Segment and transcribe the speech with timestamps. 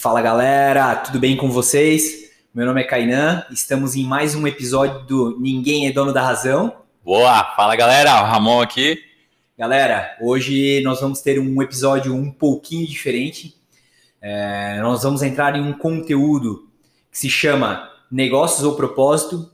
[0.00, 2.30] Fala galera, tudo bem com vocês?
[2.54, 6.74] Meu nome é Kainan, estamos em mais um episódio do Ninguém é Dono da Razão.
[7.04, 8.98] Boa, fala galera, o Ramon aqui.
[9.58, 13.54] Galera, hoje nós vamos ter um episódio um pouquinho diferente.
[14.22, 16.66] É, nós vamos entrar em um conteúdo
[17.12, 19.50] que se chama Negócios ou Propósito.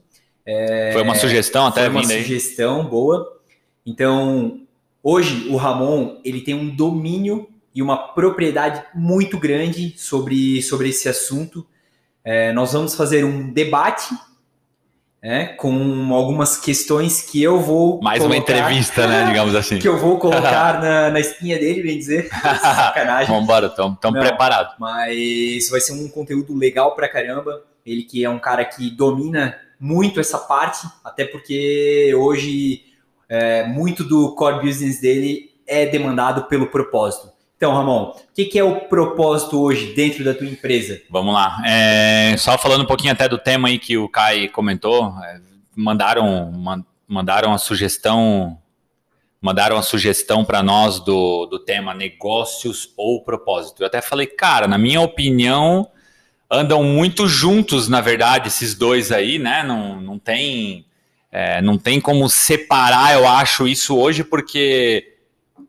[0.46, 3.36] É, foi uma sugestão até foi uma sugestão boa.
[3.84, 4.60] Então,
[5.02, 11.10] hoje o Ramon ele tem um domínio e uma propriedade muito grande sobre, sobre esse
[11.10, 11.66] assunto.
[12.24, 14.08] É, nós vamos fazer um debate
[15.20, 18.00] é, com algumas questões que eu vou.
[18.00, 19.26] Mais colocar, uma entrevista, né?
[19.28, 19.78] Digamos assim.
[19.78, 22.30] Que eu vou colocar na, na espinha dele, bem dizer.
[22.32, 23.26] Sacanagem.
[23.34, 24.74] Vambora, estamos preparados.
[24.78, 27.62] Mas vai ser um conteúdo legal pra caramba.
[27.84, 32.84] Ele que é um cara que domina muito essa parte, até porque hoje
[33.28, 37.35] é, muito do core business dele é demandado pelo propósito.
[37.56, 41.00] Então, Ramon, o que, que, é o propósito hoje dentro da tua empresa?
[41.08, 41.62] Vamos lá.
[41.66, 45.40] É, só falando um pouquinho até do tema aí que o Kai comentou, é,
[45.74, 46.52] mandaram,
[47.08, 48.58] mandaram a sugestão,
[49.40, 53.82] mandaram a sugestão para nós do, do tema negócios ou propósito.
[53.82, 55.88] Eu até falei, cara, na minha opinião,
[56.50, 59.62] andam muito juntos, na verdade, esses dois aí, né?
[59.62, 60.84] Não, não tem,
[61.32, 65.15] é, não tem como separar, eu acho isso hoje, porque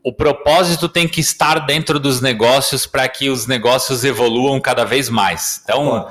[0.02, 5.08] o propósito tem que estar dentro dos negócios para que os negócios evoluam cada vez
[5.08, 5.60] mais.
[5.62, 6.10] Então,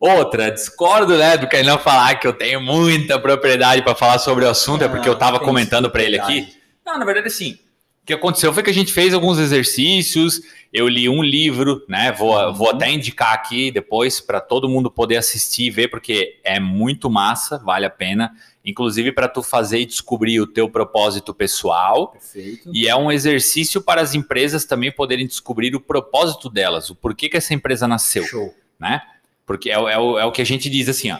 [0.00, 4.44] outra, discordo né, do que não falar que eu tenho muita propriedade para falar sobre
[4.44, 6.52] o assunto, é porque eu estava comentando para ele aqui.
[6.84, 7.58] Não, na verdade, sim.
[8.02, 10.40] O que aconteceu foi que a gente fez alguns exercícios,
[10.72, 12.10] eu li um livro, né?
[12.10, 12.52] Vou, uhum.
[12.52, 17.08] vou até indicar aqui depois para todo mundo poder assistir e ver, porque é muito
[17.08, 18.32] massa, vale a pena
[18.64, 22.08] inclusive para tu fazer e descobrir o teu propósito pessoal.
[22.08, 22.70] Perfeito.
[22.72, 27.28] E é um exercício para as empresas também poderem descobrir o propósito delas, o porquê
[27.28, 28.24] que essa empresa nasceu.
[28.24, 28.54] Show.
[28.78, 29.00] Né?
[29.44, 31.18] Porque é, é, o, é o que a gente diz assim, ó.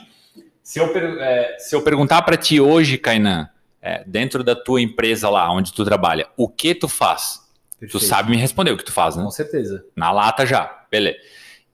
[0.62, 3.49] Se eu, é, se eu perguntar para ti hoje, Kainan,
[3.81, 7.43] é, dentro da tua empresa lá, onde tu trabalha, o que tu faz?
[7.81, 7.99] Perfeito.
[7.99, 9.25] Tu sabe me responder o que tu faz, né?
[9.25, 9.84] Com certeza.
[9.97, 11.19] Na lata já, beleza.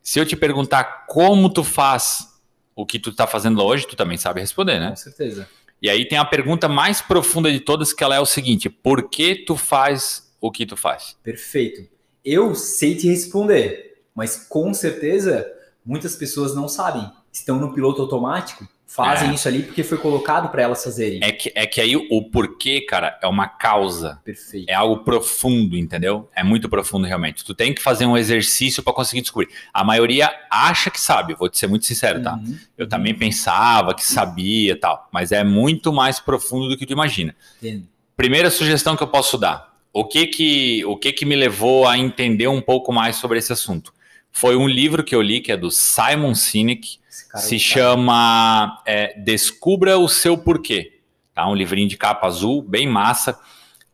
[0.03, 2.27] Se eu te perguntar como tu faz
[2.75, 4.89] o que tu tá fazendo hoje, tu também sabe responder, né?
[4.89, 5.47] Com certeza.
[5.81, 9.09] E aí tem a pergunta mais profunda de todas, que ela é o seguinte: por
[9.09, 11.17] que tu faz o que tu faz?
[11.23, 11.89] Perfeito.
[12.25, 15.47] Eu sei te responder, mas com certeza
[15.85, 17.09] muitas pessoas não sabem.
[17.33, 19.35] Estão no piloto automático fazem é.
[19.35, 21.21] isso ali porque foi colocado para elas fazerem.
[21.23, 24.19] É que, é que aí o porquê, cara, é uma causa.
[24.25, 24.69] Perfeito.
[24.69, 26.29] É algo profundo, entendeu?
[26.35, 27.45] É muito profundo realmente.
[27.45, 29.51] Tu tem que fazer um exercício para conseguir descobrir.
[29.73, 32.35] A maioria acha que sabe, vou te ser muito sincero, tá?
[32.35, 32.59] Uhum.
[32.79, 37.37] Eu também pensava que sabia tal, mas é muito mais profundo do que tu imagina.
[37.63, 37.87] Entendo.
[38.17, 39.77] Primeira sugestão que eu posso dar.
[39.93, 43.53] O que que, o que que me levou a entender um pouco mais sobre esse
[43.53, 43.93] assunto?
[44.41, 47.01] Foi um livro que eu li, que é do Simon Sinek,
[47.35, 51.01] se é chama é, Descubra o Seu Porquê.
[51.35, 51.51] Tá?
[51.51, 53.37] Um livrinho de capa azul, bem massa.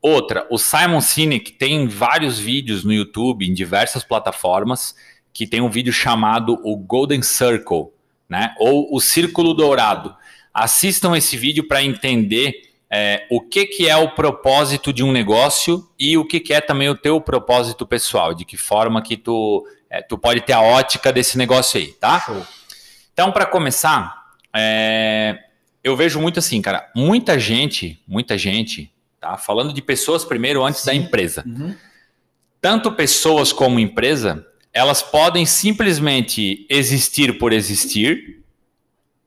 [0.02, 4.94] Outra, o Simon Sinek tem vários vídeos no YouTube, em diversas plataformas,
[5.32, 7.86] que tem um vídeo chamado o Golden Circle,
[8.28, 8.54] né?
[8.58, 10.14] ou o Círculo Dourado.
[10.52, 15.88] Assistam esse vídeo para entender é, o que, que é o propósito de um negócio
[15.98, 19.66] e o que, que é também o teu propósito pessoal, de que forma que tu,
[19.94, 22.18] é, tu pode ter a ótica desse negócio aí, tá?
[22.18, 22.44] Show.
[23.12, 25.38] Então, para começar, é,
[25.84, 29.36] eu vejo muito assim, cara, muita gente, muita gente, tá?
[29.36, 30.86] Falando de pessoas primeiro antes Sim.
[30.86, 31.44] da empresa.
[31.46, 31.76] Uhum.
[32.60, 38.42] Tanto pessoas como empresa, elas podem simplesmente existir por existir,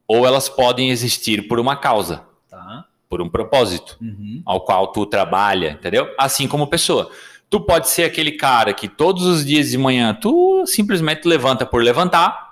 [0.05, 2.85] ou elas podem existir por uma causa, tá.
[3.07, 4.41] por um propósito, uhum.
[4.45, 6.13] ao qual tu trabalha, entendeu?
[6.17, 7.09] Assim como pessoa.
[7.49, 11.81] Tu pode ser aquele cara que todos os dias de manhã tu simplesmente levanta por
[11.81, 12.47] levantar,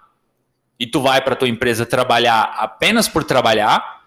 [0.79, 4.03] e tu vai para tua empresa trabalhar apenas por trabalhar,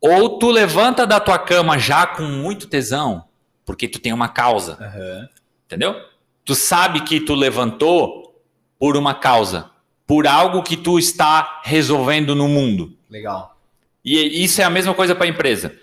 [0.00, 3.24] ou tu levanta da tua cama já com muito tesão,
[3.64, 4.78] porque tu tem uma causa.
[4.80, 5.28] Uhum.
[5.66, 5.96] Entendeu?
[6.44, 8.38] Tu sabe que tu levantou
[8.78, 9.70] por uma causa,
[10.06, 12.94] por algo que tu está resolvendo no mundo.
[13.08, 13.56] Legal.
[14.04, 15.74] E isso é a mesma coisa para a empresa.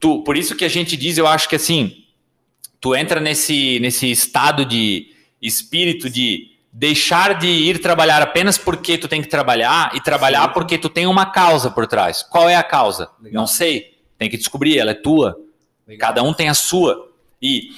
[0.00, 2.04] Tu, por isso que a gente diz, eu acho que assim,
[2.80, 9.08] tu entra nesse, nesse estado de espírito de deixar de ir trabalhar apenas porque tu
[9.08, 10.54] tem que trabalhar e trabalhar Sim.
[10.54, 12.22] porque tu tem uma causa por trás.
[12.22, 13.10] Qual é a causa?
[13.20, 13.40] Legal.
[13.40, 13.98] Não sei.
[14.16, 15.36] Tem que descobrir, ela é tua.
[15.86, 16.08] Legal.
[16.08, 17.10] Cada um tem a sua.
[17.42, 17.70] E,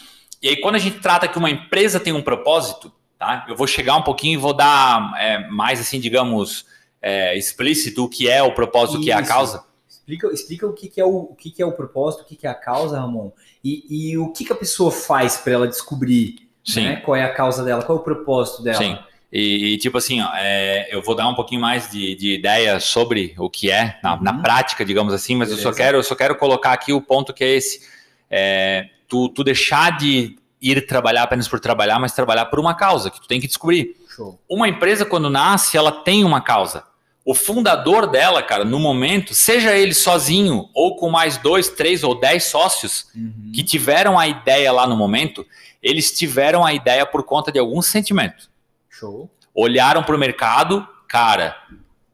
[0.43, 3.47] e aí, quando a gente trata que uma empresa tem um propósito, tá?
[3.49, 6.67] Eu vou chegar um pouquinho e vou dar é, mais assim, digamos,
[7.01, 9.03] é, explícito o que é o propósito, Isso.
[9.03, 9.65] o que é a causa.
[10.03, 12.35] Explica, explica o, que, que, é o, o que, que é o propósito, o que,
[12.35, 13.31] que é a causa, Ramon.
[13.63, 16.49] E, e o que, que a pessoa faz para ela descobrir.
[16.77, 16.97] Né?
[16.97, 18.79] Qual é a causa dela, qual é o propósito dela.
[18.79, 18.99] Sim.
[19.33, 22.79] E, e, tipo assim, ó, é, eu vou dar um pouquinho mais de, de ideia
[22.81, 24.23] sobre o que é, na, uhum.
[24.23, 27.33] na prática, digamos assim, mas eu só, quero, eu só quero colocar aqui o ponto
[27.33, 27.81] que é esse.
[28.29, 33.11] É, tu, tu deixar de ir trabalhar apenas por trabalhar, mas trabalhar por uma causa,
[33.11, 33.97] que tu tem que descobrir.
[34.15, 34.39] Show.
[34.49, 36.85] Uma empresa, quando nasce, ela tem uma causa.
[37.25, 42.19] O fundador dela, cara, no momento, seja ele sozinho ou com mais dois, três ou
[42.19, 43.53] dez sócios uhum.
[43.55, 45.47] que tiveram a ideia lá no momento,
[45.81, 48.51] eles tiveram a ideia por conta de algum sentimento.
[48.91, 49.31] Show.
[49.55, 51.57] Olharam para o mercado, cara,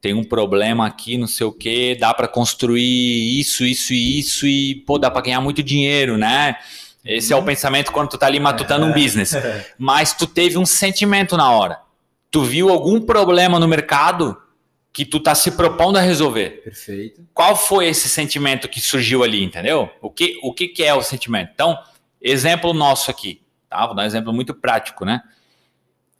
[0.01, 4.47] tem um problema aqui, não sei o que, dá para construir isso, isso e isso
[4.47, 6.57] e pô, dá para ganhar muito dinheiro, né?
[7.05, 7.47] Esse é o uhum.
[7.47, 9.33] pensamento quando tu tá ali matutando um business.
[9.79, 11.79] Mas tu teve um sentimento na hora.
[12.31, 14.37] Tu viu algum problema no mercado
[14.99, 16.63] que tu tá se propondo a resolver.
[16.65, 17.25] Perfeito.
[17.33, 19.89] Qual foi esse sentimento que surgiu ali, entendeu?
[20.03, 21.51] O que, o que, que é o sentimento?
[21.55, 21.79] Então,
[22.21, 23.87] exemplo nosso aqui, tá?
[23.87, 25.23] Vou dar um exemplo muito prático, né?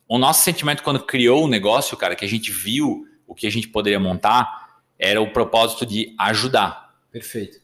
[0.09, 3.51] o nosso sentimento quando criou o negócio, cara, que a gente viu o que a
[3.51, 6.95] gente poderia montar, era o propósito de ajudar.
[7.13, 7.61] Perfeito.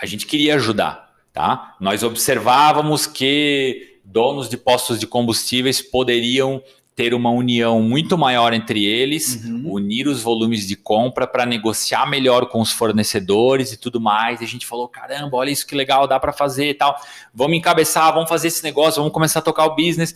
[0.00, 1.76] A gente queria ajudar, tá?
[1.80, 6.62] Nós observávamos que donos de postos de combustíveis poderiam
[6.94, 9.72] ter uma união muito maior entre eles, uhum.
[9.72, 14.40] unir os volumes de compra para negociar melhor com os fornecedores e tudo mais.
[14.40, 16.94] E a gente falou: caramba, olha isso que legal, dá para fazer e tal.
[17.32, 20.14] Vamos encabeçar, vamos fazer esse negócio, vamos começar a tocar o business.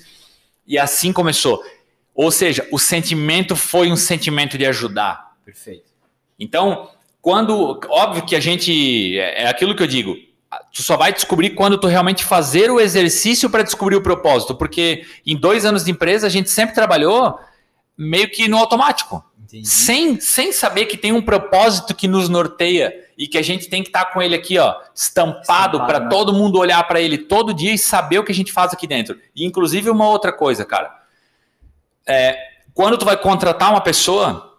[0.66, 1.62] E assim começou.
[2.14, 5.34] Ou seja, o sentimento foi um sentimento de ajudar.
[5.44, 5.84] Perfeito.
[6.38, 6.90] Então,
[7.22, 7.80] quando.
[7.88, 9.18] Óbvio que a gente.
[9.18, 10.14] É, é aquilo que eu digo.
[10.76, 14.54] Tu só vai descobrir quando tu realmente fazer o exercício para descobrir o propósito.
[14.54, 17.40] Porque em dois anos de empresa a gente sempre trabalhou
[17.96, 19.24] meio que no automático.
[19.64, 23.82] Sem, sem saber que tem um propósito que nos norteia e que a gente tem
[23.82, 26.08] que estar tá com ele aqui, ó, estampado para né?
[26.10, 28.86] todo mundo olhar para ele todo dia e saber o que a gente faz aqui
[28.86, 29.18] dentro.
[29.34, 30.94] E inclusive uma outra coisa, cara.
[32.06, 32.36] É,
[32.74, 34.58] quando tu vai contratar uma pessoa,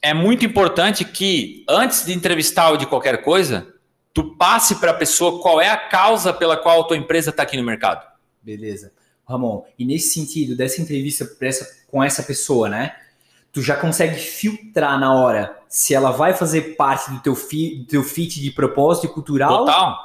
[0.00, 3.66] é muito importante que antes de entrevistar ou de qualquer coisa,
[4.16, 7.42] tu passe para a pessoa qual é a causa pela qual a tua empresa está
[7.42, 8.02] aqui no mercado.
[8.42, 8.90] Beleza.
[9.28, 12.96] Ramon, e nesse sentido, dessa entrevista essa, com essa pessoa, né?
[13.52, 17.84] tu já consegue filtrar na hora se ela vai fazer parte do teu, fi, do
[17.84, 19.64] teu fit de propósito cultural.
[19.64, 19.98] Total.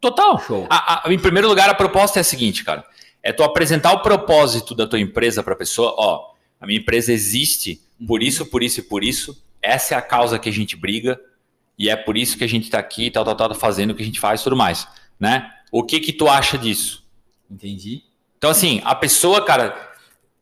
[0.00, 0.40] Total.
[0.40, 0.66] Show.
[0.70, 2.84] A, a, em primeiro lugar, a proposta é a seguinte, cara.
[3.22, 5.94] É tu apresentar o propósito da tua empresa para a pessoa.
[5.98, 9.44] Ó, a minha empresa existe por isso, por isso e por isso.
[9.60, 11.20] Essa é a causa que a gente briga
[11.78, 14.02] e é por isso que a gente está aqui, tal, tal, tal, fazendo o que
[14.02, 14.88] a gente faz e tudo mais,
[15.18, 15.50] né?
[15.70, 17.06] O que que tu acha disso?
[17.50, 18.02] Entendi.
[18.36, 19.76] Então, assim, a pessoa, cara,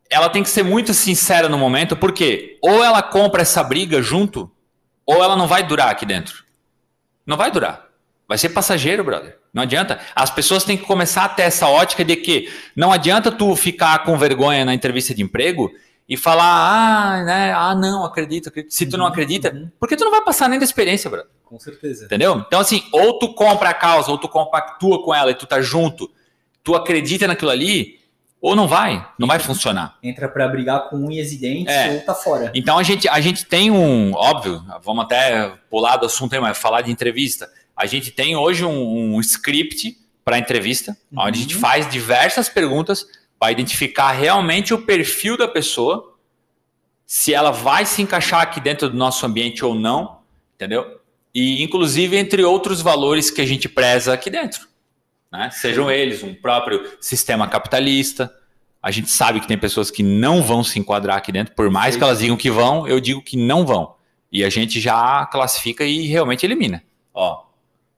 [0.09, 4.51] ela tem que ser muito sincera no momento, porque ou ela compra essa briga junto,
[5.05, 6.45] ou ela não vai durar aqui dentro.
[7.27, 7.87] Não vai durar.
[8.29, 9.39] Vai ser passageiro, brother.
[9.53, 10.01] Não adianta.
[10.15, 14.05] As pessoas têm que começar a ter essa ótica de que não adianta tu ficar
[14.05, 15.73] com vergonha na entrevista de emprego
[16.09, 18.73] e falar, ah, né, ah, não, acredito, acredito.
[18.73, 19.71] Se tu não uhum, acredita, uhum.
[19.79, 21.31] porque tu não vai passar nem da experiência, brother.
[21.45, 22.05] Com certeza.
[22.05, 22.45] Entendeu?
[22.47, 25.61] Então, assim, ou tu compra a causa, ou tu compactua com ela e tu tá
[25.61, 26.11] junto,
[26.63, 28.01] tu acredita naquilo ali,
[28.41, 29.97] ou não vai, não vai funcionar.
[30.03, 31.95] Entra para brigar com unhas e dentes é.
[31.95, 32.53] ou tá fora.
[32.55, 36.57] Então a gente, a gente tem um, óbvio, vamos até pular do assunto aí, mas
[36.57, 37.51] falar de entrevista.
[37.77, 41.23] A gente tem hoje um, um script para entrevista, uhum.
[41.23, 43.07] onde a gente faz diversas perguntas
[43.39, 46.15] para identificar realmente o perfil da pessoa,
[47.05, 50.19] se ela vai se encaixar aqui dentro do nosso ambiente ou não,
[50.55, 51.01] entendeu?
[51.35, 54.67] E inclusive entre outros valores que a gente preza aqui dentro.
[55.31, 55.51] Né?
[55.51, 58.33] Sejam eles um próprio sistema capitalista.
[58.83, 61.97] A gente sabe que tem pessoas que não vão se enquadrar aqui dentro, por mais
[61.97, 63.97] que elas digam que vão, eu digo que não vão.
[64.33, 66.83] E a gente já classifica e realmente elimina.
[67.13, 67.45] Ó,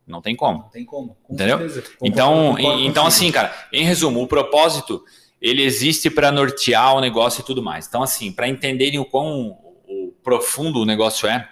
[0.06, 0.60] não tem como.
[0.60, 1.16] Não tem como.
[1.22, 1.58] Com Entendeu?
[2.02, 5.04] então, concordo, então assim, cara, em resumo, o propósito
[5.40, 7.86] ele existe para nortear o negócio e tudo mais.
[7.86, 11.48] Então, assim, para entenderem o quão o profundo o negócio é,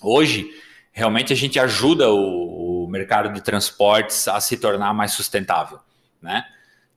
[0.00, 0.50] hoje
[0.92, 2.48] realmente a gente ajuda o,
[2.90, 5.78] mercado de transportes a se tornar mais sustentável,
[6.20, 6.44] né?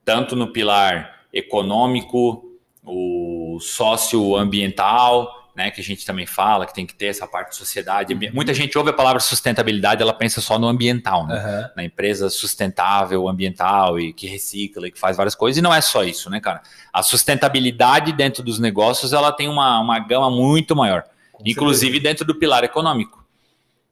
[0.04, 6.96] Tanto no pilar econômico, o socioambiental, né, que a gente também fala que tem que
[6.96, 8.16] ter essa parte de sociedade.
[8.34, 11.36] Muita gente ouve a palavra sustentabilidade, ela pensa só no ambiental, né?
[11.36, 11.70] Uhum.
[11.78, 15.60] Na empresa sustentável, ambiental e que recicla e que faz várias coisas.
[15.60, 16.62] E não é só isso, né, cara?
[16.92, 22.10] A sustentabilidade dentro dos negócios, ela tem uma, uma gama muito maior, Com inclusive certeza.
[22.10, 23.24] dentro do pilar econômico.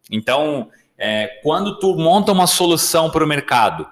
[0.10, 3.88] Então, é, quando tu monta uma solução para o mercado,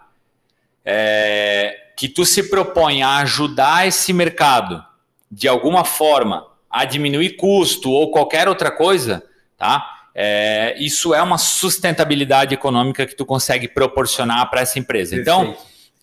[0.84, 4.84] é, que tu se propõe a ajudar esse mercado
[5.32, 9.24] de alguma forma a diminuir custo ou qualquer outra coisa,
[9.58, 9.84] tá?
[10.14, 15.16] É, isso é uma sustentabilidade econômica que tu consegue proporcionar para essa empresa.
[15.16, 15.56] Então,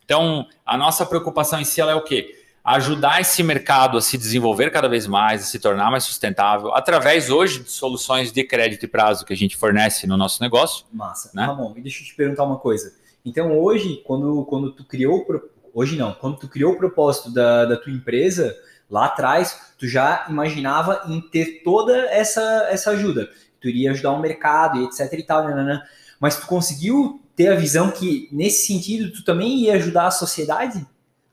[0.04, 2.36] então, a nossa preocupação em si é o quê?
[2.66, 7.30] ajudar esse mercado a se desenvolver cada vez mais, a se tornar mais sustentável, através
[7.30, 10.84] hoje de soluções de crédito e prazo que a gente fornece no nosso negócio.
[10.92, 11.30] Massa.
[11.32, 11.46] Né?
[11.46, 12.92] Ramon, e deixa eu te perguntar uma coisa.
[13.24, 15.24] Então, hoje, quando, quando tu criou,
[15.72, 18.52] hoje não, quando tu criou o propósito da, da tua empresa,
[18.90, 23.28] lá atrás, tu já imaginava em ter toda essa, essa ajuda.
[23.60, 25.84] Tu iria ajudar o mercado e etc e tal, nanana.
[26.20, 30.86] mas tu conseguiu ter a visão que, nesse sentido, tu também ia ajudar a sociedade?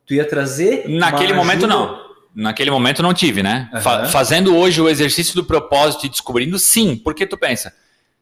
[0.06, 0.88] Tu ia trazer.
[0.90, 2.04] Naquele momento, não.
[2.36, 3.70] Naquele momento não tive, né?
[3.74, 3.82] Uhum.
[3.82, 6.96] Fa fazendo hoje o exercício do propósito e descobrindo, sim.
[6.96, 7.74] Porque tu pensa,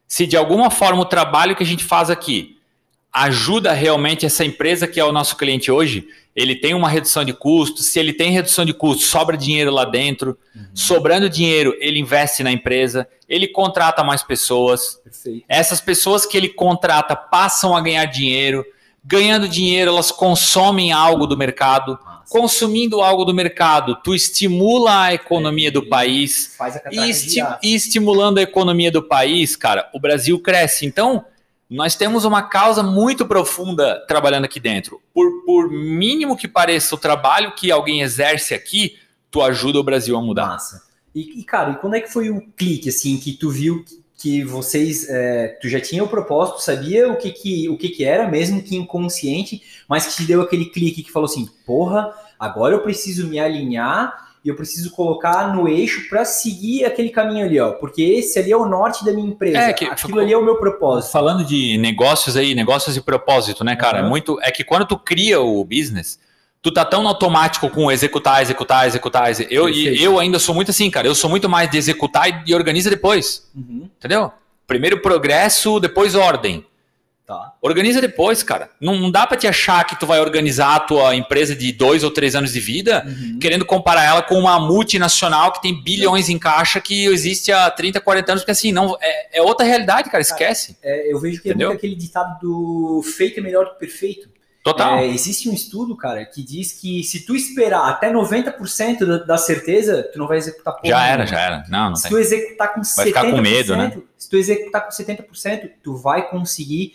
[0.07, 2.60] se de alguma forma o trabalho que a gente faz aqui
[3.13, 7.33] ajuda realmente essa empresa que é o nosso cliente hoje, ele tem uma redução de
[7.33, 7.87] custos.
[7.87, 10.37] Se ele tem redução de custos, sobra dinheiro lá dentro.
[10.55, 10.65] Uhum.
[10.73, 14.99] Sobrando dinheiro, ele investe na empresa, ele contrata mais pessoas.
[15.03, 15.45] Perfeito.
[15.47, 18.65] Essas pessoas que ele contrata passam a ganhar dinheiro
[19.03, 21.99] ganhando dinheiro, elas consomem algo do mercado.
[22.03, 22.21] Nossa.
[22.29, 26.53] Consumindo algo do mercado, tu estimula a economia é, do país.
[26.57, 30.85] Faz a e, esti e estimulando a economia do país, cara, o Brasil cresce.
[30.85, 31.25] Então,
[31.71, 35.01] nós temos uma causa muito profunda trabalhando aqui dentro.
[35.13, 38.97] Por, por mínimo que pareça o trabalho que alguém exerce aqui,
[39.31, 40.47] tu ajuda o Brasil a mudar.
[40.47, 40.83] Massa.
[41.15, 43.85] E, e, cara, e quando é que foi o clique, assim, que tu viu
[44.17, 48.03] que vocês, é, tu já tinha o propósito, sabia o que que, o que que
[48.03, 52.75] era, mesmo que inconsciente, mas que te deu aquele clique que falou assim, porra, agora
[52.75, 57.60] eu preciso me alinhar e eu preciso colocar no eixo para seguir aquele caminho ali,
[57.60, 60.38] ó, porque esse ali é o norte da minha empresa, é que, aquilo ali é
[60.38, 61.12] o meu propósito.
[61.12, 64.05] Falando de negócios aí, negócios e propósito, né, cara, uhum.
[64.05, 66.19] é muito, é que quando tu cria o business,
[66.62, 69.31] tu tá tão automático com executar, executar, executar.
[69.50, 71.07] Eu, eu ainda sou muito assim, cara.
[71.07, 73.50] Eu sou muito mais de executar e, organiza depois.
[73.55, 73.89] Uhum.
[73.98, 74.31] Entendeu?
[74.67, 76.65] Primeiro progresso, depois ordem.
[77.31, 77.53] Tá.
[77.61, 78.69] Organiza depois, cara.
[78.79, 82.03] Não, não dá para te achar que tu vai organizar a tua empresa de dois
[82.03, 83.39] ou três anos de vida, uhum.
[83.39, 88.01] querendo comparar ela com uma multinacional que tem bilhões em caixa que existe há 30,
[88.01, 90.21] 40 anos, porque assim, não, é, é outra realidade, cara.
[90.21, 90.75] Esquece.
[90.81, 91.67] Cara, é, eu vejo que Entendeu?
[91.67, 94.29] é muito aquele ditado do feito é melhor que perfeito.
[94.61, 95.00] Total.
[95.00, 99.38] É, existe um estudo, cara, que diz que se tu esperar até 90% da, da
[99.38, 100.88] certeza, tu não vai executar porra.
[100.88, 101.63] Já era, já era.
[101.69, 102.11] Não, não se tem.
[102.11, 103.97] tu executar com vai 70%, ficar com medo, né?
[104.17, 106.93] se tu executar com 70%, tu vai conseguir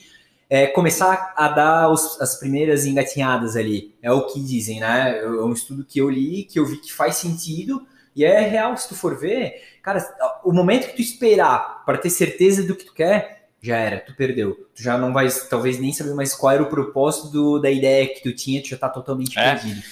[0.48, 3.94] é, começar a dar os, as primeiras engatinhadas ali.
[4.02, 5.18] É o que dizem, né?
[5.18, 8.76] É um estudo que eu li, que eu vi que faz sentido e é real
[8.76, 9.62] se tu for ver.
[9.82, 10.02] Cara,
[10.44, 14.14] o momento que tu esperar para ter certeza do que tu quer, já era, tu
[14.14, 14.54] perdeu.
[14.74, 18.06] Tu já não vai, talvez, nem saber mais qual era o propósito do, da ideia
[18.06, 19.42] que tu tinha, tu já tá totalmente é.
[19.42, 19.82] perdido.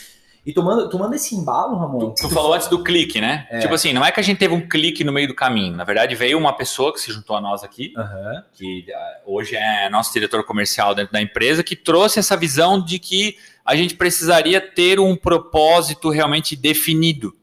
[0.46, 2.10] E tomando, tomando esse embalo, Ramon.
[2.10, 3.46] Tu, tu, falou antes do clique, né?
[3.50, 3.60] É.
[3.60, 5.74] Tipo assim, não é que a gente teve um clique no meio do caminho.
[5.74, 8.42] Na verdade, veio uma pessoa que se juntou a nós aqui, uhum.
[8.52, 8.84] que
[9.26, 13.38] uh, hoje é nosso diretor comercial dentro da empresa, que trouxe essa visão de que
[13.64, 17.34] a gente precisaria ter um propósito realmente definido.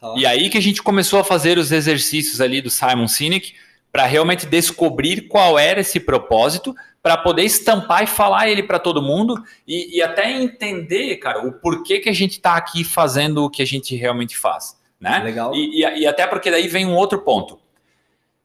[0.00, 0.14] Tá.
[0.16, 3.54] E aí que a gente começou a fazer os exercícios ali do Simon Sinek
[3.92, 6.74] para realmente descobrir qual era esse propósito,
[7.08, 11.52] para poder estampar e falar ele para todo mundo e, e, até entender, cara, o
[11.52, 15.18] porquê que a gente está aqui fazendo o que a gente realmente faz, né?
[15.20, 15.54] Legal.
[15.54, 17.58] E, e, e até porque daí vem um outro ponto.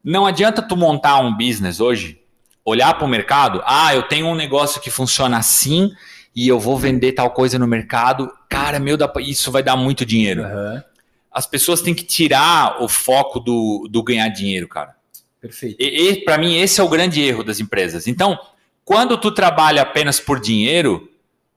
[0.01, 2.21] Não adianta tu montar um business hoje,
[2.63, 5.91] olhar para o mercado, ah, eu tenho um negócio que funciona assim
[6.33, 10.43] e eu vou vender tal coisa no mercado, cara, meu, isso vai dar muito dinheiro.
[10.43, 10.81] Uhum.
[11.29, 14.95] As pessoas têm que tirar o foco do, do ganhar dinheiro, cara.
[15.41, 15.75] Perfeito.
[15.77, 18.07] E, e para mim, esse é o grande erro das empresas.
[18.07, 18.39] Então,
[18.85, 21.09] quando tu trabalha apenas por dinheiro,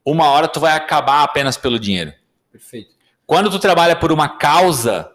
[0.04, 2.12] uma hora tu vai acabar apenas pelo dinheiro.
[2.50, 2.90] Perfeito.
[3.26, 5.10] Quando tu trabalha por uma causa,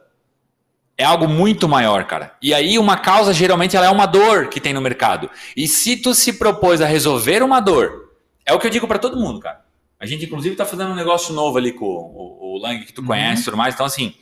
[0.97, 2.35] é algo muito maior, cara.
[2.41, 5.29] E aí uma causa geralmente ela é uma dor que tem no mercado.
[5.55, 8.11] E se tu se propôs a resolver uma dor,
[8.45, 9.61] é o que eu digo para todo mundo, cara.
[9.97, 13.01] A gente inclusive tá fazendo um negócio novo ali com o, o Lang que tu
[13.01, 13.07] uhum.
[13.07, 13.73] conhece, tudo mais.
[13.73, 14.13] Então assim,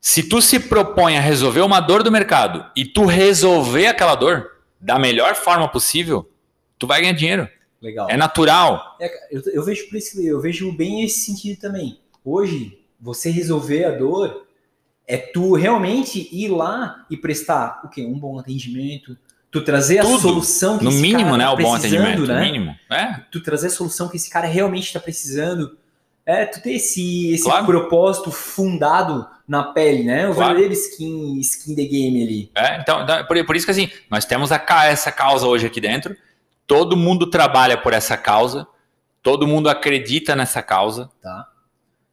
[0.00, 4.50] se tu se propõe a resolver uma dor do mercado e tu resolver aquela dor
[4.80, 6.30] da melhor forma possível,
[6.78, 7.48] tu vai ganhar dinheiro.
[7.80, 8.08] Legal.
[8.10, 8.96] É natural.
[9.00, 12.00] É, eu, eu, vejo por esse, eu vejo bem esse sentido também.
[12.24, 14.46] Hoje, você resolver a dor
[15.06, 18.04] é tu realmente ir lá e prestar o quê?
[18.04, 19.16] Um bom atendimento,
[19.50, 20.16] tu trazer Tudo.
[20.16, 22.34] a solução que no esse mínimo, cara né, tá o bom atendimento, né?
[22.34, 22.76] no mínimo.
[22.90, 23.20] É.
[23.30, 25.78] Tu trazer a solução que esse cara realmente está precisando.
[26.26, 27.64] É, tu ter esse, esse claro.
[27.64, 30.28] propósito fundado na pele, né?
[30.28, 30.56] O claro.
[30.56, 32.50] verdadeiro skin, skin the game ali.
[32.54, 36.14] É, então, por, por isso que assim, nós temos a, essa causa hoje aqui dentro,
[36.68, 38.68] todo mundo trabalha por essa causa,
[39.22, 41.10] todo mundo acredita nessa causa.
[41.20, 41.48] Tá.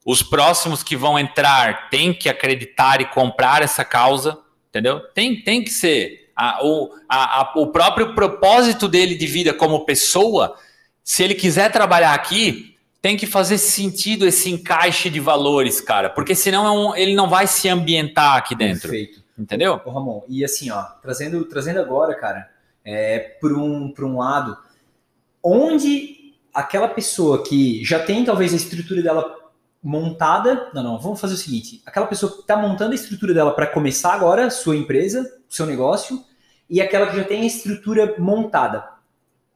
[0.04, 5.02] Os próximos que vão entrar têm que acreditar e comprar essa causa, entendeu?
[5.14, 6.32] Tem, tem que ser.
[6.36, 10.56] A, o, a, a, o próprio propósito dele de vida como pessoa,
[11.04, 16.34] se ele quiser trabalhar aqui, tem que fazer sentido esse encaixe de valores, cara, porque
[16.34, 18.90] senão é um, ele não vai se ambientar aqui dentro.
[18.90, 19.24] Perfeito.
[19.38, 19.82] Entendeu?
[19.86, 22.50] Ô, Ramon, e assim, ó, trazendo, trazendo agora, cara,
[22.86, 24.56] é, para um, um lado,
[25.44, 29.36] onde aquela pessoa que já tem talvez a estrutura dela
[29.84, 33.54] montada, não, não, vamos fazer o seguinte, aquela pessoa que está montando a estrutura dela
[33.54, 36.24] para começar agora sua empresa, seu negócio,
[36.70, 38.88] e aquela que já tem a estrutura montada,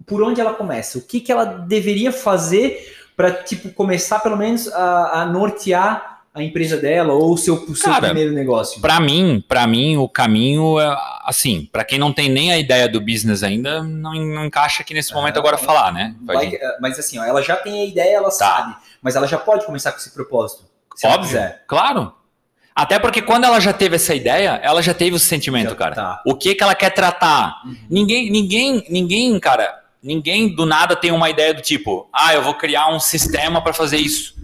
[0.05, 0.97] por onde ela começa?
[0.97, 6.45] O que, que ela deveria fazer para tipo começar pelo menos a, a, nortear a
[6.45, 8.81] empresa dela ou o seu, o seu Cara, primeiro negócio?
[8.81, 12.87] Para mim, para mim o caminho é assim, para quem não tem nem a ideia
[12.87, 16.15] do business ainda, não, não encaixa aqui nesse momento agora falar, né?
[16.21, 18.31] Vai, mas assim, ó, ela já tem a ideia, ela tá.
[18.31, 20.63] sabe, mas ela já pode começar com esse propósito.
[20.95, 22.13] Se Óbvio, claro.
[22.75, 25.95] Até porque quando ela já teve essa ideia, ela já teve o sentimento, já, cara.
[25.95, 26.21] Tá.
[26.25, 27.61] O que que ela quer tratar?
[27.65, 27.75] Uhum.
[27.89, 32.53] Ninguém, ninguém, ninguém, cara, ninguém do nada tem uma ideia do tipo, ah, eu vou
[32.53, 34.35] criar um sistema para fazer isso.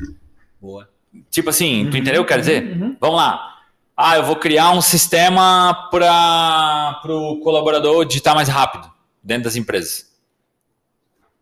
[0.62, 0.90] Boa.
[1.30, 2.64] Tipo assim, uhum, tu entendeu o que eu quero dizer?
[2.64, 2.98] Uhum, uhum.
[3.00, 3.56] Vamos lá.
[3.98, 8.92] Ah, eu vou criar um sistema para o colaborador digitar mais rápido
[9.24, 10.14] dentro das empresas.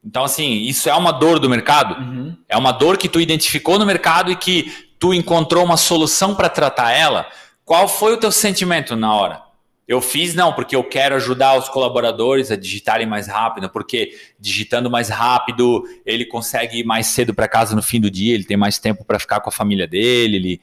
[0.06, 1.96] Então, assim, isso é uma dor do mercado.
[1.96, 2.36] Uhum.
[2.48, 6.50] É uma dor que tu identificou no mercado e que tu encontrou uma solução para
[6.50, 7.28] tratar ela.
[7.66, 9.42] Qual foi o teu sentimento na hora?
[9.88, 14.90] Eu fiz não, porque eu quero ajudar os colaboradores a digitarem mais rápido, porque digitando
[14.90, 18.56] mais rápido, ele consegue ir mais cedo para casa no fim do dia, ele tem
[18.56, 20.62] mais tempo para ficar com a família dele, ele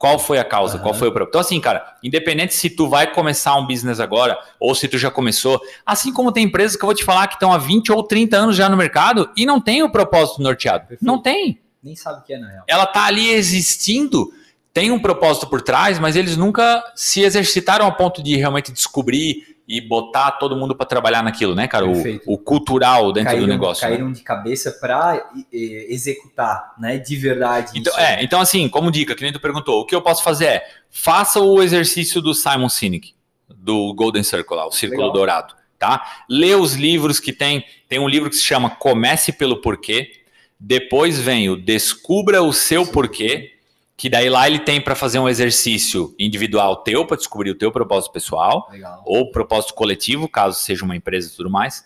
[0.00, 0.82] qual foi a causa, uhum.
[0.82, 1.28] qual foi o problema.
[1.28, 5.10] Então, assim, cara, independente se tu vai começar um business agora ou se tu já
[5.10, 8.02] começou, assim como tem empresas que eu vou te falar que estão há 20 ou
[8.02, 10.86] 30 anos já no mercado e não tem o propósito norteado.
[10.86, 11.04] Perfeito.
[11.04, 11.60] Não tem.
[11.82, 12.64] Nem sabe o que é, na real.
[12.66, 14.32] Ela tá ali existindo
[14.72, 19.56] tem um propósito por trás, mas eles nunca se exercitaram a ponto de realmente descobrir
[19.66, 21.86] e botar todo mundo para trabalhar naquilo, né, cara?
[21.86, 21.94] O,
[22.26, 23.82] o, cultural dentro caíram, do negócio.
[23.82, 24.14] Caíram né?
[24.14, 27.78] de cabeça para executar, né, de verdade.
[27.78, 30.46] Então, é, então, assim, como dica, que nem tu perguntou, o que eu posso fazer
[30.46, 33.14] é faça o exercício do Simon Sinek,
[33.48, 35.14] do Golden Circle, lá, o Círculo Legal.
[35.14, 36.24] Dourado, tá?
[36.28, 37.64] Lê os livros que tem.
[37.88, 40.12] Tem um livro que se chama Comece pelo Porquê.
[40.58, 42.92] Depois vem o Descubra o seu Sim.
[42.92, 43.59] porquê
[44.00, 47.70] que daí lá ele tem para fazer um exercício individual teu, para descobrir o teu
[47.70, 49.02] propósito pessoal, Legal.
[49.04, 51.84] ou propósito coletivo, caso seja uma empresa e tudo mais.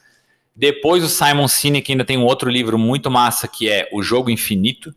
[0.54, 4.30] Depois o Simon Sinek ainda tem um outro livro muito massa que é O Jogo
[4.30, 4.94] Infinito.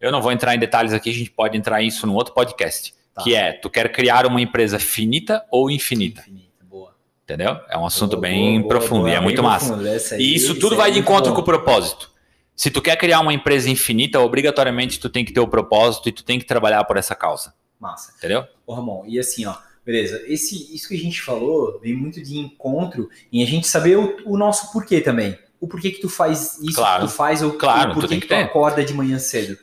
[0.00, 2.92] Eu não vou entrar em detalhes aqui, a gente pode entrar isso no outro podcast,
[3.14, 3.22] tá.
[3.22, 6.22] que é, tu quer criar uma empresa finita ou infinita?
[6.22, 6.96] Infinita, boa.
[7.22, 7.60] Entendeu?
[7.70, 9.78] É um assunto boa, bem boa, profundo boa, e é muito massa.
[10.18, 12.10] E isso tudo vai é de encontro com o propósito.
[12.56, 16.12] Se tu quer criar uma empresa infinita, obrigatoriamente tu tem que ter o propósito e
[16.12, 17.54] tu tem que trabalhar por essa causa.
[17.78, 18.14] Massa.
[18.16, 18.46] Entendeu?
[18.66, 22.38] Ô Ramon, e assim, ó, beleza, esse, isso que a gente falou vem muito de
[22.38, 25.38] encontro em a gente saber o, o nosso porquê também.
[25.60, 27.02] O porquê que tu faz isso claro.
[27.02, 29.18] que tu faz, ou claro, o porquê tu tem que, que tu acorda de manhã
[29.18, 29.58] cedo.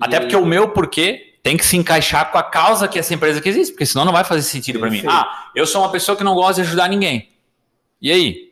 [0.00, 3.40] Até porque o meu porquê tem que se encaixar com a causa que essa empresa
[3.40, 5.02] que existe, porque senão não vai fazer sentido para mim.
[5.08, 7.30] Ah, eu sou uma pessoa que não gosta de ajudar ninguém.
[8.00, 8.47] E aí?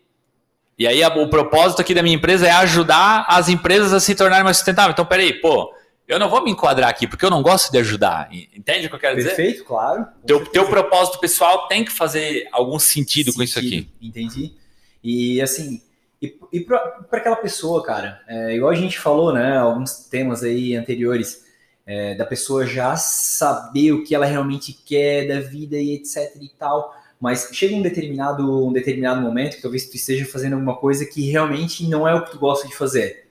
[0.79, 4.15] E aí a, o propósito aqui da minha empresa é ajudar as empresas a se
[4.15, 4.93] tornarem mais sustentáveis.
[4.93, 5.73] Então, peraí, pô,
[6.07, 8.29] eu não vou me enquadrar aqui porque eu não gosto de ajudar.
[8.33, 9.37] Entende o que eu quero Perfeito, dizer?
[9.37, 10.07] Perfeito, claro.
[10.27, 13.89] Teu, teu propósito pessoal tem que fazer algum sentido, sentido com isso aqui.
[14.01, 14.55] Entendi.
[15.03, 15.81] E assim,
[16.21, 20.75] e, e para aquela pessoa, cara, é, igual a gente falou, né, alguns temas aí
[20.75, 21.45] anteriores,
[21.87, 26.49] é, da pessoa já saber o que ela realmente quer da vida e etc e
[26.49, 31.05] tal mas chega um determinado, um determinado momento que talvez tu esteja fazendo alguma coisa
[31.05, 33.26] que realmente não é o que tu gosta de fazer.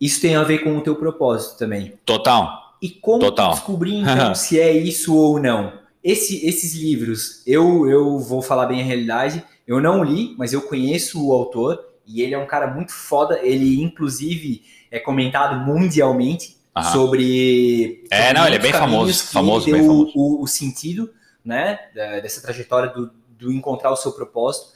[0.00, 1.94] Isso tem a ver com o teu propósito também.
[2.04, 2.76] Total.
[2.80, 3.52] E como Total.
[3.52, 5.72] descobrir então se é isso ou não?
[6.02, 10.62] Esse, esses livros, eu, eu vou falar bem a realidade, eu não li, mas eu
[10.62, 13.38] conheço o autor e ele é um cara muito foda.
[13.42, 16.56] Ele, inclusive, é comentado mundialmente
[16.92, 18.04] sobre.
[18.10, 19.24] É, não, ele é bem famoso.
[19.26, 20.12] Famoso, bem famoso.
[20.14, 21.10] O, o sentido
[21.44, 21.78] né?
[21.94, 24.72] Dessa trajetória do, do encontrar o seu propósito.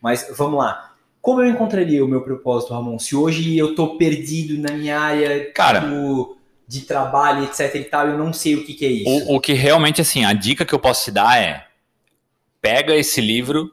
[0.00, 0.94] Mas vamos lá.
[1.20, 2.98] Como eu encontraria o meu propósito, Ramon?
[2.98, 6.36] Se hoje eu tô perdido na minha área Cara, tipo,
[6.68, 9.30] de trabalho, etc e tal, eu não sei o que, que é isso.
[9.30, 11.66] O, o que realmente, assim, a dica que eu posso te dar é
[12.60, 13.72] pega esse livro,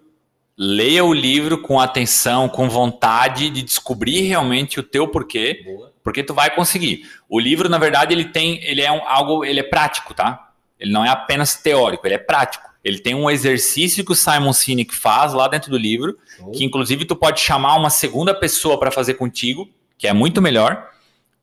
[0.58, 5.94] leia o livro com atenção, com vontade de descobrir realmente o teu porquê, Boa.
[6.04, 7.10] porque tu vai conseguir.
[7.28, 10.43] O livro, na verdade, ele tem, ele é um, algo, ele é prático, tá?
[10.84, 12.70] Ele não é apenas teórico, ele é prático.
[12.84, 16.18] Ele tem um exercício que o Simon Sinek faz lá dentro do livro,
[16.52, 20.90] que inclusive tu pode chamar uma segunda pessoa para fazer contigo, que é muito melhor,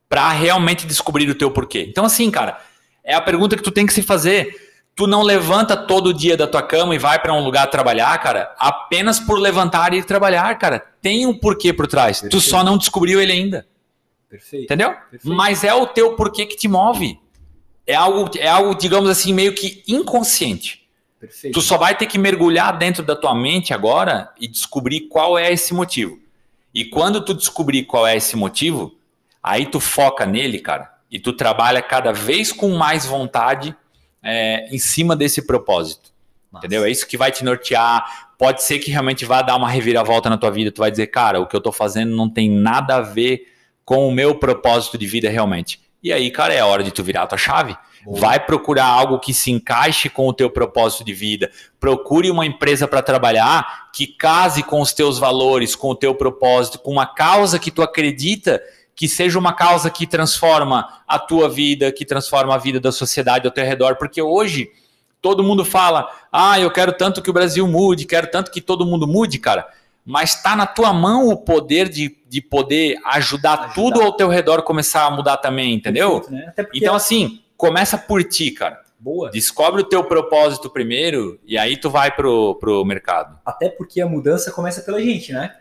[0.07, 1.87] para realmente descobrir o teu porquê.
[1.89, 2.61] Então assim, cara,
[3.03, 4.69] é a pergunta que tu tem que se fazer.
[4.95, 8.53] Tu não levanta todo dia da tua cama e vai para um lugar trabalhar, cara,
[8.59, 10.85] apenas por levantar e ir trabalhar, cara.
[11.01, 12.21] Tem um porquê por trás.
[12.21, 12.39] Perfeito.
[12.39, 13.65] Tu só não descobriu ele ainda.
[14.29, 14.65] Perfeito.
[14.65, 14.93] Entendeu?
[15.09, 15.35] Perfeito.
[15.35, 17.17] Mas é o teu porquê que te move.
[17.85, 20.87] É algo, é algo, digamos assim, meio que inconsciente.
[21.19, 21.53] Perfeito.
[21.53, 25.51] Tu só vai ter que mergulhar dentro da tua mente agora e descobrir qual é
[25.51, 26.19] esse motivo.
[26.73, 28.95] E quando tu descobrir qual é esse motivo,
[29.43, 33.75] aí tu foca nele, cara, e tu trabalha cada vez com mais vontade
[34.23, 36.11] é, em cima desse propósito.
[36.51, 36.65] Nossa.
[36.65, 36.85] Entendeu?
[36.85, 38.33] É isso que vai te nortear.
[38.37, 40.71] Pode ser que realmente vá dar uma reviravolta na tua vida.
[40.71, 43.47] Tu vai dizer, cara, o que eu tô fazendo não tem nada a ver
[43.85, 45.79] com o meu propósito de vida realmente.
[46.03, 47.77] E aí, cara, é hora de tu virar a tua chave.
[48.03, 48.19] Boa.
[48.19, 51.51] Vai procurar algo que se encaixe com o teu propósito de vida.
[51.79, 56.79] Procure uma empresa para trabalhar que case com os teus valores, com o teu propósito,
[56.79, 58.61] com uma causa que tu acredita
[58.95, 63.47] que seja uma causa que transforma a tua vida, que transforma a vida da sociedade
[63.47, 64.69] ao teu redor, porque hoje
[65.21, 68.85] todo mundo fala: "Ah, eu quero tanto que o Brasil mude, quero tanto que todo
[68.85, 69.67] mundo mude", cara
[70.05, 74.27] mas está na tua mão o poder de, de poder ajudar, ajudar, tudo ao teu
[74.27, 76.21] redor começar a mudar também, entendeu?
[76.21, 76.53] Perfeito, né?
[76.73, 78.81] Então, assim, começa por ti, cara.
[78.99, 79.31] Boa.
[79.31, 83.39] Descobre o teu propósito primeiro e aí tu vai pro, pro mercado.
[83.43, 85.55] Até porque a mudança começa pela gente, né?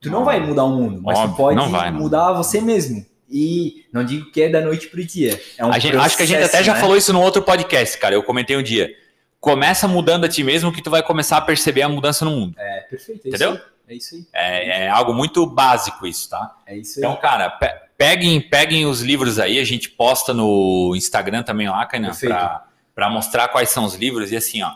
[0.00, 3.04] Tu não, não vai mudar o mundo, mas Óbvio, tu pode vai, mudar você mesmo.
[3.30, 5.38] E não digo que é da noite pro dia.
[5.58, 6.64] É um gente, acho que a gente até né?
[6.64, 8.14] já falou isso no outro podcast, cara.
[8.14, 8.90] Eu comentei um dia.
[9.38, 12.54] Começa mudando a ti mesmo que tu vai começar a perceber a mudança no mundo.
[12.58, 13.26] É, perfeito.
[13.26, 13.54] É Entendeu?
[13.54, 14.26] Isso é isso aí.
[14.32, 16.56] É, é, algo muito básico isso, tá?
[16.66, 17.04] É isso aí.
[17.04, 21.84] Então, cara, pe peguem, peguem os livros aí, a gente posta no Instagram também lá,
[21.84, 24.72] Kainan, pra, pra mostrar quais são os livros e assim, ó.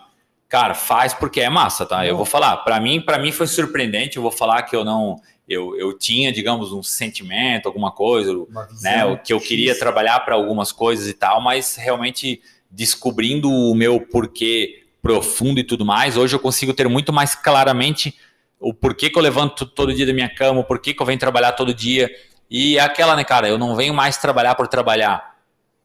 [0.46, 1.98] Cara, faz porque é massa, tá?
[1.98, 2.04] Não.
[2.04, 5.16] Eu vou falar, para mim, para mim foi surpreendente, eu vou falar que eu não
[5.48, 8.32] eu, eu tinha, digamos, um sentimento, alguma coisa,
[8.80, 13.74] né, o que eu queria trabalhar para algumas coisas e tal, mas realmente descobrindo o
[13.74, 18.18] meu porquê profundo e tudo mais, hoje eu consigo ter muito mais claramente
[18.58, 21.18] o porquê que eu levanto todo dia da minha cama, o porquê que eu venho
[21.18, 22.10] trabalhar todo dia.
[22.50, 25.36] E é aquela, né, cara, eu não venho mais trabalhar por trabalhar.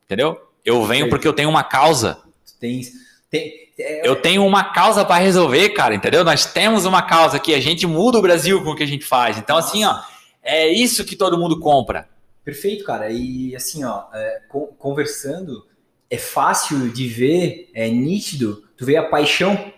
[0.06, 0.40] Entendeu?
[0.64, 2.18] Eu venho porque eu tenho uma causa.
[2.62, 2.82] Tem,
[3.30, 4.08] tem, é...
[4.08, 6.24] Eu tenho uma causa para resolver, cara, entendeu?
[6.24, 9.04] Nós temos uma causa aqui, a gente muda o Brasil com o que a gente
[9.04, 9.38] faz.
[9.38, 10.00] Então, assim, ó,
[10.42, 12.08] é isso que todo mundo compra.
[12.46, 13.12] Perfeito, cara.
[13.12, 14.44] E assim, ó, é,
[14.78, 15.68] conversando,
[16.10, 19.74] é fácil de ver, é nítido, tu vê a paixão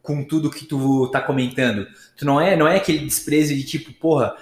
[0.00, 1.86] com tudo que tu tá comentando.
[2.16, 4.36] Tu não é, não é aquele desprezo de tipo, porra,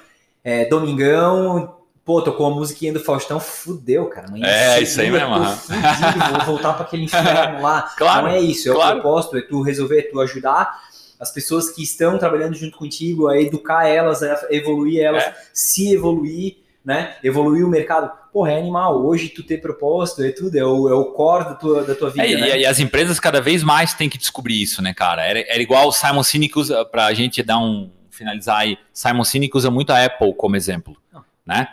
[0.45, 4.29] é, Domingão, pô, tocou a musiquinha do Faustão, fudeu, cara.
[4.29, 5.35] Amanhã é, isso aí mesmo.
[5.57, 7.83] Fudido, vou voltar para aquele inferno lá.
[7.97, 8.99] Claro, não é isso, é claro.
[8.99, 10.87] o propósito, é tu resolver, é tu ajudar
[11.19, 15.37] as pessoas que estão trabalhando junto contigo, a educar elas, a evoluir elas, é.
[15.53, 17.17] se evoluir né?
[17.23, 18.11] Evoluir o mercado.
[18.39, 19.05] Porra, é animal.
[19.05, 22.09] Hoje tu ter propósito é tudo, é o, é o core da tua, da tua
[22.09, 22.25] vida.
[22.25, 22.59] É, né?
[22.59, 25.25] e, e, as empresas cada vez mais têm que descobrir isso, né, cara?
[25.25, 27.91] Era, era igual o Simon Sinek usa, pra gente dar um.
[28.13, 28.79] finalizar aí.
[28.93, 31.25] Simon Sinek usa muito a Apple como exemplo, Não.
[31.45, 31.67] né?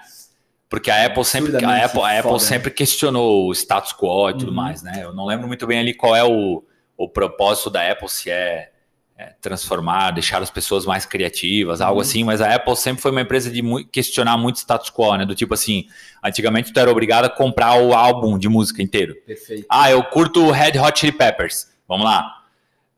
[0.68, 2.76] Porque a Apple sempre, a Apple, a Apple foda, sempre né?
[2.76, 4.56] questionou o status quo e tudo uhum.
[4.56, 5.02] mais, né?
[5.04, 6.64] Eu não lembro muito bem ali qual é o,
[6.98, 8.72] o propósito da Apple, se é
[9.18, 12.02] é, transformar, deixar as pessoas mais criativas, algo uhum.
[12.02, 15.26] assim, mas a Apple sempre foi uma empresa de mu questionar muito status quo, né?
[15.26, 15.86] Do tipo assim,
[16.24, 19.16] antigamente tu era obrigado a comprar o álbum de música inteiro.
[19.26, 19.66] Perfeito.
[19.70, 21.70] Ah, eu curto Red Hot Chili Peppers.
[21.88, 22.42] Vamos lá.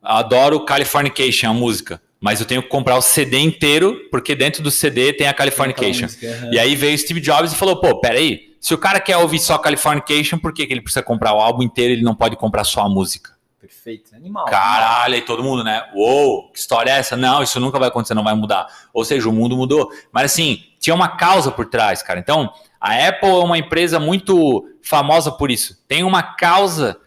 [0.01, 2.01] Adoro Californication, a música.
[2.19, 6.05] Mas eu tenho que comprar o CD inteiro, porque dentro do CD tem a Californication.
[6.05, 6.49] Música.
[6.51, 9.55] E aí veio Steve Jobs e falou: pô, peraí, se o cara quer ouvir só
[9.59, 12.81] Californication, por que, que ele precisa comprar o álbum inteiro ele não pode comprar só
[12.81, 13.36] a música?
[13.59, 14.45] Perfeito, animal.
[14.45, 15.89] Caralho, aí todo mundo, né?
[15.95, 17.17] Uou, que história é essa?
[17.17, 18.67] Não, isso nunca vai acontecer, não vai mudar.
[18.93, 19.91] Ou seja, o mundo mudou.
[20.11, 22.19] Mas assim, tinha uma causa por trás, cara.
[22.19, 25.83] Então, a Apple é uma empresa muito famosa por isso.
[25.87, 26.99] Tem uma causa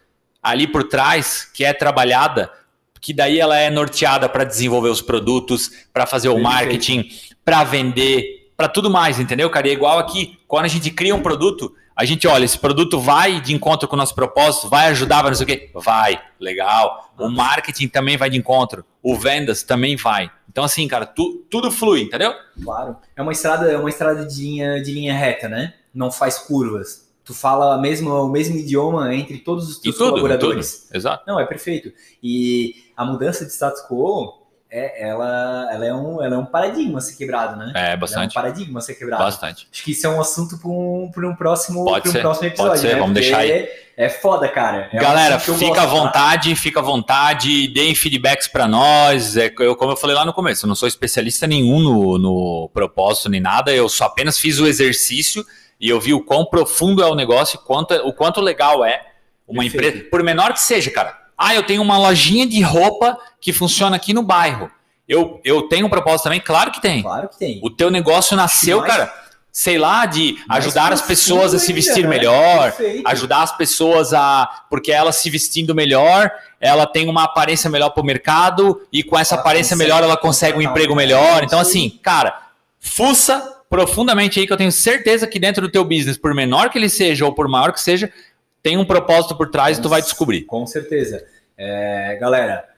[0.42, 2.50] ali por trás que é trabalhada,
[3.00, 7.08] que daí ela é norteada para desenvolver os produtos, para fazer o marketing,
[7.44, 9.68] para vender, para tudo mais, entendeu, cara?
[9.68, 12.98] E é igual aqui, quando a gente cria um produto, a gente olha, esse produto
[12.98, 15.70] vai de encontro com o nosso propósito, vai ajudar, vai não sei o quê?
[15.74, 17.12] Vai, legal.
[17.18, 20.30] O marketing também vai de encontro, o vendas também vai.
[20.48, 22.32] Então, assim, cara, tu, tudo flui, entendeu?
[22.64, 22.96] Claro.
[23.14, 25.74] É uma estrada, é uma estrada de linha, de linha reta, né?
[25.92, 27.06] Não faz curvas.
[27.22, 30.86] Tu fala mesmo, o mesmo idioma entre todos os teus tudo, colaboradores.
[30.86, 30.96] Tudo.
[30.96, 31.24] Exato.
[31.26, 31.92] Não, é perfeito.
[32.22, 34.39] E a mudança de status quo
[34.70, 37.72] é, ela, ela, é um, ela é um paradigma a ser quebrado, né?
[37.74, 38.36] É, bastante.
[38.36, 39.24] é um paradigma a ser quebrado.
[39.24, 39.68] Bastante.
[39.72, 42.70] Acho que isso é um assunto para um, um, próximo, pode um ser, próximo episódio.
[42.70, 43.00] Pode ser, né?
[43.00, 43.68] vamos deixar aí.
[43.96, 44.88] É, foda, cara.
[44.92, 49.36] É Galera, um fica à vontade, fica à vontade, deem feedbacks para nós.
[49.36, 52.70] É, eu, como eu falei lá no começo, eu não sou especialista nenhum no, no
[52.72, 55.44] propósito nem nada, eu só apenas fiz o exercício
[55.80, 59.02] e eu vi o quão profundo é o negócio, quanto, o quanto legal é
[59.48, 59.86] uma Perfeito.
[59.88, 61.19] empresa, por menor que seja, cara.
[61.42, 64.70] Ah, eu tenho uma lojinha de roupa que funciona aqui no bairro.
[65.08, 66.38] Eu, eu tenho um propósito também?
[66.38, 67.00] Claro que tem.
[67.02, 67.58] Claro que tem.
[67.62, 69.10] O teu negócio nasceu, cara.
[69.50, 72.10] sei lá, de ajudar as pessoas a se vestir né?
[72.10, 73.08] melhor, Perfeito.
[73.08, 74.66] ajudar as pessoas a.
[74.68, 79.18] Porque ela se vestindo melhor, ela tem uma aparência melhor para o mercado, e com
[79.18, 81.42] essa ela aparência melhor ela consegue um emprego melhor.
[81.42, 82.38] Então, assim, cara,
[82.78, 86.76] fuça profundamente aí que eu tenho certeza que dentro do teu business, por menor que
[86.76, 88.12] ele seja ou por maior que seja,
[88.62, 90.42] tem um propósito por trás com, e tu vai descobrir.
[90.42, 91.24] Com certeza.
[91.56, 92.70] É, galera,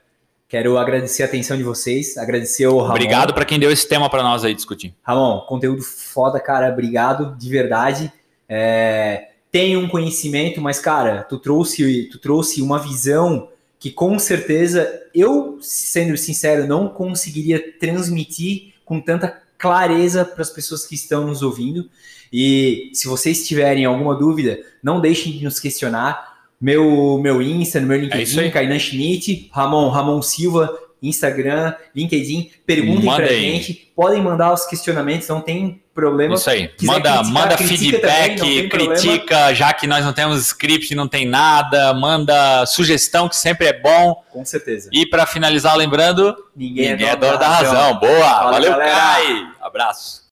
[0.52, 2.90] Quero agradecer a atenção de vocês, agradecer o Ramon.
[2.90, 4.94] Obrigado para quem deu esse tema para nós aí discutir.
[5.02, 6.70] Ramon, conteúdo foda, cara.
[6.70, 8.12] Obrigado, de verdade.
[8.46, 15.02] É, tem um conhecimento, mas, cara, tu trouxe, tu trouxe uma visão que com certeza
[15.14, 21.40] eu, sendo sincero, não conseguiria transmitir com tanta clareza para as pessoas que estão nos
[21.40, 21.88] ouvindo.
[22.32, 27.88] E se vocês tiverem alguma dúvida, não deixem de nos questionar meu, meu Insta, no
[27.88, 33.26] meu é LinkedIn, é Kainan Schmidt, Ramon, Ramon Silva, Instagram, LinkedIn, perguntem Mandem.
[33.26, 36.36] pra gente, podem mandar os questionamentos, não tem problema.
[36.36, 39.54] Isso aí, Quiser manda, criticar, manda feedback, também, critica, problema.
[39.54, 44.22] já que nós não temos script, não tem nada, manda sugestão, que sempre é bom.
[44.30, 44.88] Com certeza.
[44.92, 47.74] E para finalizar, lembrando, ninguém, ninguém é dono da, da razão.
[47.74, 47.98] razão.
[47.98, 48.90] Boa, Fala, valeu, galera.
[48.92, 49.46] Kai.
[49.60, 50.22] Abraço.